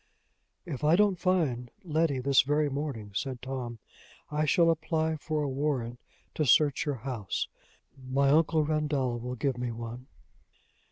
[0.65, 3.77] "If I don't find Letty this very morning," said Tom,
[4.31, 5.99] "I shall apply for a warrant
[6.33, 7.47] to search your house:
[8.09, 10.07] my uncle Rendall will give me one."